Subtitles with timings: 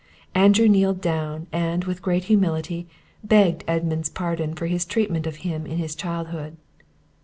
[0.33, 2.87] Andrew kneeled down, and, with great humility,
[3.23, 6.57] begged Edmund's pardon for his treatment of him in his childhood.